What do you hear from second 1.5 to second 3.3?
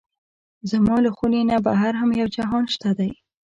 نه بهر هم یو جهان شته دی.